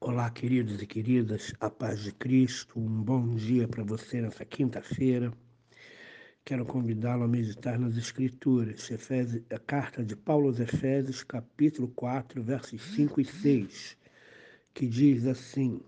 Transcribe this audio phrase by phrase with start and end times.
[0.00, 5.32] Olá, queridos e queridas, a paz de Cristo, um bom dia para você nessa quinta-feira.
[6.44, 12.40] Quero convidá-lo a meditar nas Escrituras, Efésios, a carta de Paulo aos Efésios, capítulo 4,
[12.40, 13.98] versos 5 e 6,
[14.72, 15.80] que diz assim: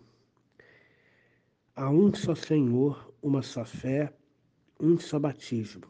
[1.77, 4.13] Há um só Senhor, uma só fé,
[4.81, 5.87] um só batismo,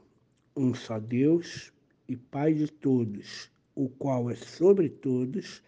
[0.55, 1.73] um só Deus
[2.07, 5.63] e Pai de todos, o qual é sobre todos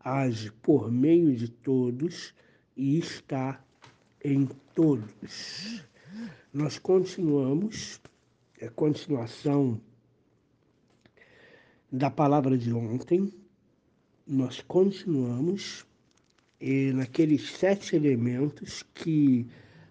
[0.00, 2.34] age por meio de todos
[2.76, 3.62] e está
[4.24, 5.84] em todos.
[6.52, 8.00] Nós continuamos,
[8.58, 9.80] é continuação
[11.90, 13.32] da palavra de ontem,
[14.26, 15.86] nós continuamos
[16.60, 19.46] e naqueles sete elementos que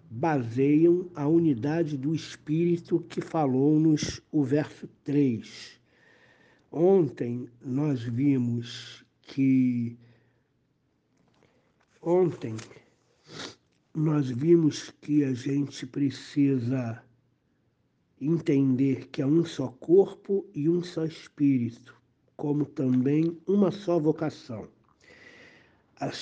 [0.09, 5.79] baseiam a unidade do Espírito que falou-nos o verso 3.
[6.71, 9.97] Ontem nós vimos que
[12.01, 12.55] ontem
[13.93, 17.03] nós vimos que a gente precisa
[18.19, 21.95] entender que é um só corpo e um só espírito,
[22.35, 24.67] como também uma só vocação.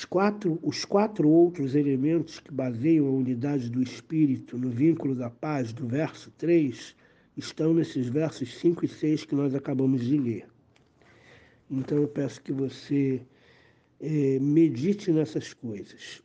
[0.09, 5.71] Quatro, os quatro outros elementos que baseiam a unidade do espírito no vínculo da paz
[5.71, 6.95] do verso 3
[7.37, 10.54] estão nesses versos 5 e 6 que nós acabamos de ler.
[11.69, 13.21] Então eu peço que você
[13.99, 16.21] é, medite nessas coisas.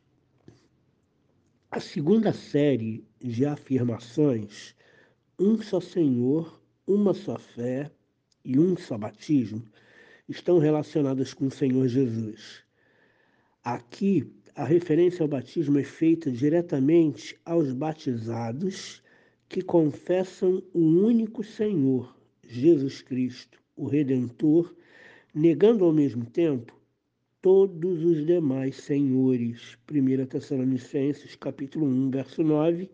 [1.71, 4.75] A segunda série de afirmações,
[5.39, 7.91] um só Senhor, uma só fé
[8.45, 9.63] e um só batismo,
[10.29, 12.63] estão relacionadas com o Senhor Jesus.
[13.63, 19.03] Aqui, a referência ao batismo é feita diretamente aos batizados
[19.49, 24.75] que confessam o único Senhor, Jesus Cristo, o Redentor
[25.35, 26.77] negando ao mesmo tempo
[27.41, 29.79] todos os demais senhores.
[29.91, 32.91] 1 Tessalonicenses, capítulo 1, verso 9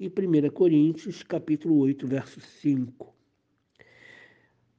[0.00, 3.14] e 1 Coríntios, capítulo 8, verso 5.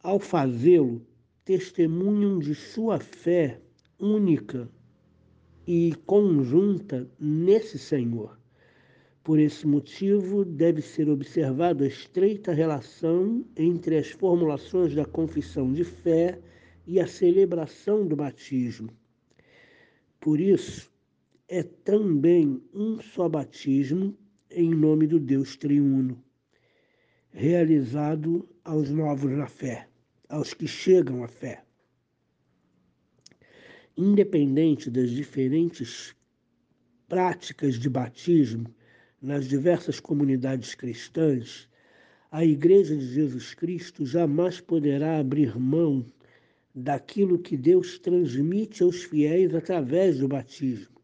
[0.02, 1.06] Ao fazê-lo,
[1.46, 3.62] testemunham de sua fé
[4.00, 4.70] única
[5.66, 8.38] e conjunta nesse Senhor.
[9.24, 15.84] Por esse motivo, deve ser observado a estreita relação entre as formulações da confissão de
[15.84, 16.40] fé
[16.88, 18.90] e a celebração do batismo.
[20.22, 20.90] Por isso,
[21.50, 24.18] é também um só batismo
[24.50, 26.24] em nome do Deus triuno,
[27.30, 29.90] realizado aos novos na fé,
[30.30, 31.66] aos que chegam à fé.
[33.96, 36.16] Independente das diferentes
[37.08, 38.74] práticas de batismo
[39.22, 41.68] nas diversas comunidades cristãs,
[42.32, 46.06] a Igreja de Jesus Cristo jamais poderá abrir mão
[46.80, 51.02] daquilo que Deus transmite aos fiéis através do batismo.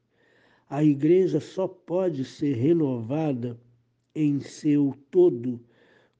[0.70, 3.60] A igreja só pode ser renovada
[4.14, 5.60] em seu todo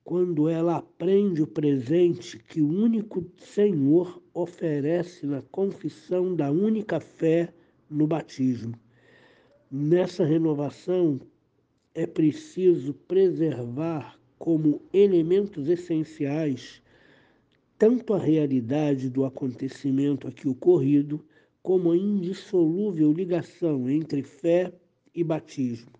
[0.04, 7.54] quando ela aprende o presente que o único Senhor oferece na confissão da única fé
[7.88, 8.74] no batismo.
[9.70, 11.22] Nessa renovação
[11.94, 16.82] é preciso preservar como elementos essenciais
[17.78, 21.24] tanto a realidade do acontecimento aqui ocorrido,
[21.62, 24.74] como a indissolúvel ligação entre fé
[25.14, 25.92] e batismo.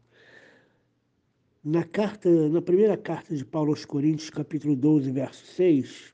[1.64, 6.14] Na carta, na primeira carta de Paulo aos Coríntios, capítulo 12, verso 6,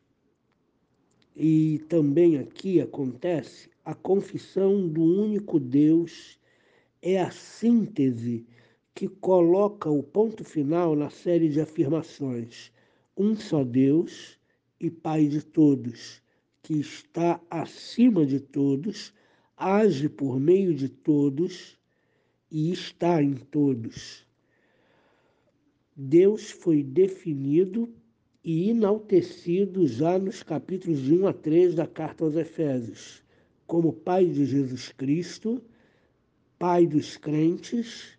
[1.36, 6.40] e também aqui acontece, a confissão do único Deus
[7.02, 8.46] é a síntese
[8.94, 12.72] que coloca o ponto final na série de afirmações.
[13.18, 14.39] Um só Deus,
[14.80, 16.22] e Pai de todos,
[16.62, 19.14] que está acima de todos,
[19.58, 21.78] age por meio de todos
[22.52, 24.26] e está em todos.
[25.96, 27.94] Deus foi definido
[28.44, 33.22] e enaltecido já nos capítulos de 1 a 3 da carta aos Efésios,
[33.68, 35.62] como Pai de Jesus Cristo,
[36.58, 38.18] Pai dos crentes.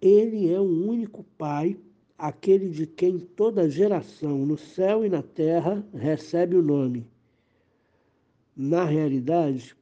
[0.00, 1.76] Ele é o único Pai
[2.20, 7.06] aquele de quem toda geração no céu e na terra recebe o nome.
[8.54, 9.74] Na realidade,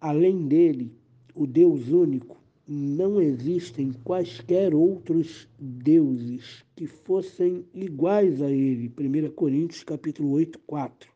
[0.00, 0.90] além dele,
[1.34, 8.90] o Deus único, não existem quaisquer outros deuses que fossem iguais a ele.
[8.98, 11.12] 1 Coríntios capítulo 8, 4.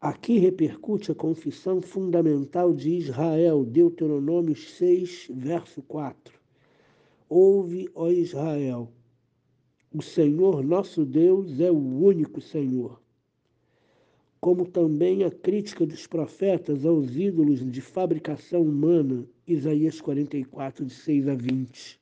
[0.00, 6.43] Aqui repercute a confissão fundamental de Israel, Deuteronômio 6, verso 4.
[7.28, 8.92] Ouve, ó Israel,
[9.92, 13.00] o Senhor nosso Deus é o único Senhor.
[14.44, 21.28] como também a crítica dos profetas aos ídolos de fabricação humana, Isaías 44, de 6
[21.28, 21.98] a 20.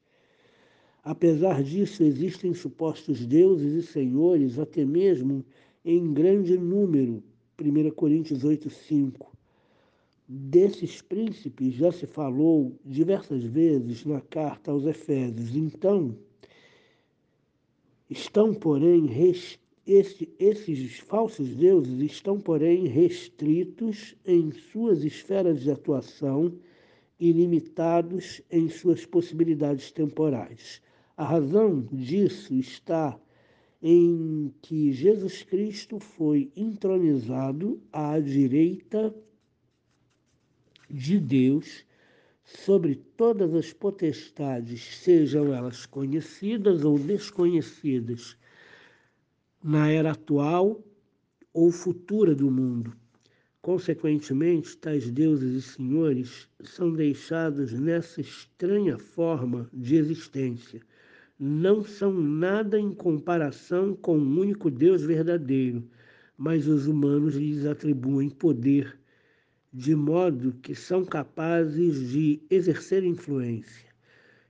[1.05, 5.45] Apesar disso, existem supostos deuses e senhores, até mesmo
[5.85, 7.23] em grande número,
[7.61, 9.31] 1 Coríntios 8, 5.
[10.29, 15.57] Desses príncipes já se falou diversas vezes na carta aos Efésios.
[15.57, 16.17] Então,
[18.09, 19.09] estão, porém,
[19.87, 26.57] esse, esses falsos deuses estão, porém, restritos em suas esferas de atuação
[27.19, 30.81] e limitados em suas possibilidades temporais.
[31.17, 33.19] A razão disso está
[33.83, 39.15] em que Jesus Cristo foi entronizado à direita
[40.93, 41.87] de Deus
[42.44, 48.37] sobre todas as potestades, sejam elas conhecidas ou desconhecidas
[49.62, 50.85] na era atual
[51.55, 52.93] ou futura do mundo.
[53.62, 60.81] Consequentemente, tais deuses e senhores são deixados nessa estranha forma de existência.
[61.39, 65.89] Não são nada em comparação com o único Deus verdadeiro,
[66.37, 68.99] mas os humanos lhes atribuem poder,
[69.73, 73.91] de modo que são capazes de exercer influência.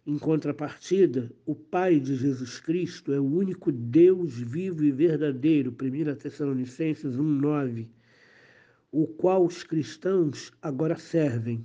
[0.04, 6.16] Em contrapartida, o Pai de Jesus Cristo é o único Deus vivo e verdadeiro, 1
[6.16, 7.86] Tessalonicenses 1,9,
[8.90, 11.64] o qual os cristãos agora servem.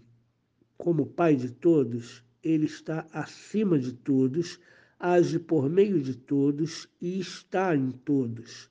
[0.78, 4.60] Como Pai de todos, ele está acima de todos,
[5.00, 8.70] age por meio de todos e está em todos.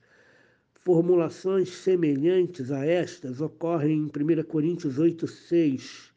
[0.87, 6.13] Formulações semelhantes a estas ocorrem em 1 Coríntios 8,6,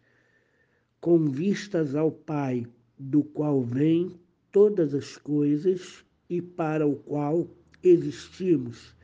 [1.01, 2.65] com vistas ao Pai
[2.97, 4.15] do qual vêm
[4.53, 7.49] todas as coisas e para o qual
[7.83, 8.95] existimos,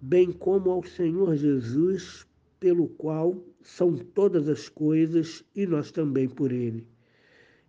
[0.00, 2.26] bem como ao Senhor Jesus,
[2.58, 6.86] pelo qual são todas as coisas e nós também por ele.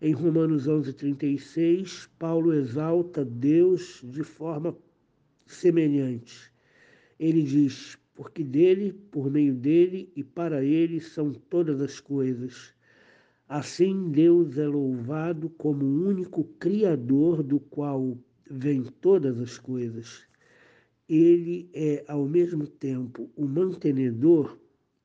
[0.01, 4.73] Em Romanos 11:36, Paulo exalta Deus de forma
[5.45, 6.52] semelhante.
[7.19, 12.73] Ele diz: "Porque dele, por meio dele e para ele são todas as coisas."
[13.47, 18.17] Assim, Deus é louvado como o único Criador do qual
[18.49, 20.23] vêm todas as coisas.
[21.07, 24.57] Ele é, ao mesmo tempo, o mantenedor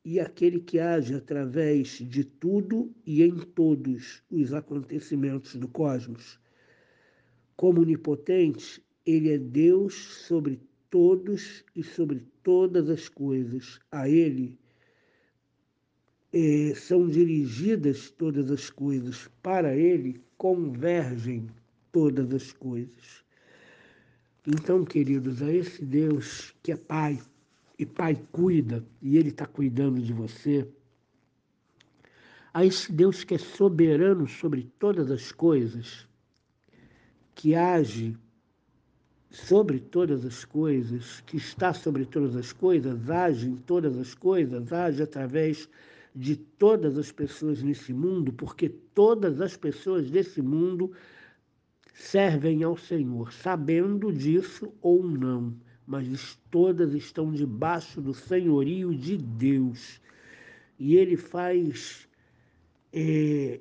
[0.05, 6.40] e aquele que age através de tudo e em todos os acontecimentos do cosmos.
[7.56, 9.94] Como onipotente, ele é Deus
[10.26, 10.60] sobre
[10.90, 13.81] todos e sobre todas as coisas.
[13.90, 14.58] A ele
[16.32, 21.49] eh, são dirigidas todas as coisas, para Ele convergem
[21.90, 23.25] todas as coisas.
[24.46, 27.19] Então, queridos, a esse Deus que é Pai,
[27.79, 30.69] e Pai cuida, e Ele está cuidando de você,
[32.52, 36.06] a esse Deus que é soberano sobre todas as coisas,
[37.34, 38.17] que age
[39.30, 44.72] sobre todas as coisas, que está sobre todas as coisas, age em todas as coisas,
[44.72, 45.69] age através
[46.14, 50.92] de todas as pessoas nesse mundo, porque todas as pessoas desse mundo
[51.94, 55.54] servem ao Senhor, sabendo disso ou não,
[55.86, 60.00] mas todas estão debaixo do senhorio de Deus.
[60.78, 62.08] E Ele faz.
[62.92, 63.60] É,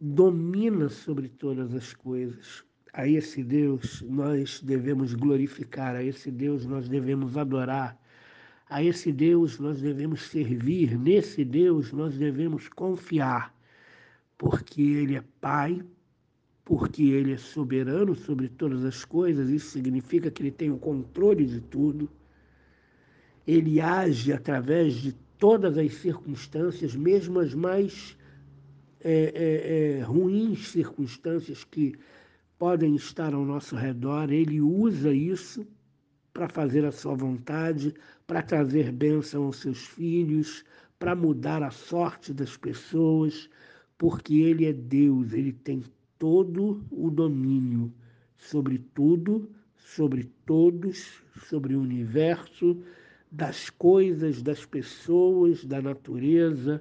[0.00, 2.64] domina sobre todas as coisas.
[2.92, 7.98] A esse Deus nós devemos glorificar, a esse Deus nós devemos adorar,
[8.68, 13.54] a esse Deus nós devemos servir, nesse Deus nós devemos confiar,
[14.36, 15.82] porque Ele é Pai,
[16.64, 21.46] porque Ele é soberano sobre todas as coisas, isso significa que Ele tem o controle
[21.46, 22.10] de tudo.
[23.46, 28.16] Ele age através de todas as circunstâncias, mesmo as mais
[29.00, 31.98] é, é, é, ruins circunstâncias que
[32.62, 35.66] podem estar ao nosso redor, Ele usa isso
[36.32, 37.92] para fazer a sua vontade,
[38.24, 40.64] para trazer bênção aos seus filhos,
[40.96, 43.50] para mudar a sorte das pessoas,
[43.98, 45.82] porque Ele é Deus, Ele tem
[46.20, 47.92] todo o domínio
[48.36, 52.80] sobre tudo, sobre todos, sobre o universo,
[53.28, 56.80] das coisas, das pessoas, da natureza.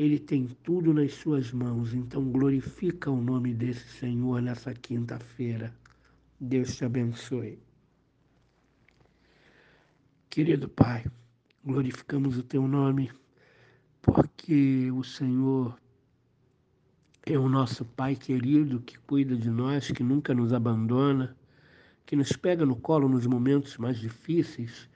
[0.00, 1.92] Ele tem tudo nas suas mãos.
[1.92, 5.70] Então glorifica o nome desse Senhor nessa quinta-feira.
[6.40, 7.58] Deus te abençoe.
[10.30, 11.04] Querido Pai,
[11.62, 13.12] glorificamos o Teu nome,
[14.00, 15.78] porque o Senhor
[17.26, 21.36] é o nosso Pai querido que cuida de nós, que nunca nos abandona,
[22.06, 24.88] que nos pega no colo nos momentos mais difíceis,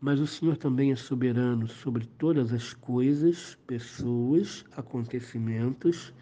[0.00, 6.12] mas o Senhor também é soberano sobre todas as coisas, pessoas, acontecimentos,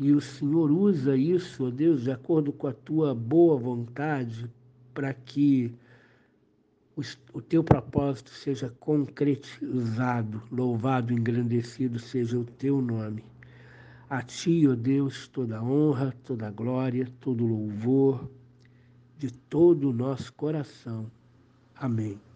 [0.00, 4.50] e o Senhor usa isso, ó Deus, de acordo com a tua boa vontade,
[4.92, 5.74] para que
[7.32, 13.24] o teu propósito seja concretizado, louvado, engrandecido seja o teu nome.
[14.10, 18.28] A ti, ó Deus, toda honra, toda glória, todo louvor,
[19.16, 21.10] de todo o nosso coração.
[21.76, 22.27] Amém.